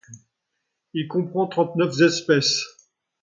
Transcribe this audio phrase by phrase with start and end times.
[0.95, 2.63] Il comprend trente-neuf espèces.